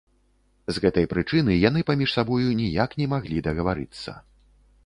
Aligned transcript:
З 0.77 0.81
гэтай 0.85 1.05
прычыны 1.11 1.57
яны 1.69 1.83
паміж 1.89 2.09
сабою 2.17 2.57
ніяк 2.63 2.99
не 3.03 3.11
маглі 3.15 3.47
дагаварыцца. 3.49 4.19